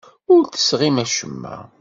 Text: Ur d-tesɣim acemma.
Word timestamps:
Ur 0.33 0.41
d-tesɣim 0.45 0.97
acemma. 1.03 1.55